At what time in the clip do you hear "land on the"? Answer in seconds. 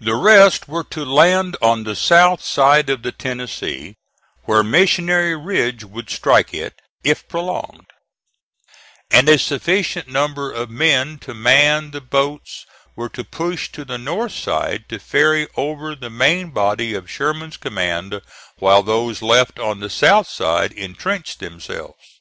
1.04-1.94